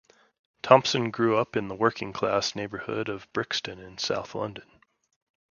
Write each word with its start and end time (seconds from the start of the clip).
Thompson 0.63 1.11
grew 1.11 1.37
up 1.37 1.55
in 1.55 1.67
the 1.67 1.75
working-class 1.75 2.55
neighbourhood 2.55 3.07
of 3.07 3.31
Brixton 3.33 3.77
in 3.77 3.99
south 3.99 4.33
London. 4.33 4.81